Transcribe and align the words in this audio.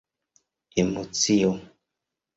emocio 0.83 1.53